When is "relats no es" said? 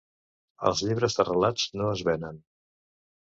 1.27-2.03